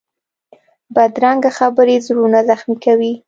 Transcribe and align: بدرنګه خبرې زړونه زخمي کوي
بدرنګه 0.95 1.51
خبرې 1.57 1.95
زړونه 2.05 2.39
زخمي 2.49 2.75
کوي 2.85 3.13